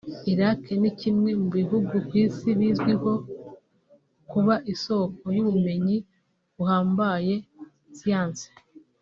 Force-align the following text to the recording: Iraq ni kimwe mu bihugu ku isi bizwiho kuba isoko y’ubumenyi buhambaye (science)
Iraq 0.33 0.61
ni 0.81 0.91
kimwe 0.99 1.31
mu 1.41 1.47
bihugu 1.57 1.93
ku 2.07 2.13
isi 2.25 2.49
bizwiho 2.59 3.13
kuba 4.31 4.55
isoko 4.73 5.23
y’ubumenyi 5.35 5.97
buhambaye 6.55 7.33
(science) 7.99 8.45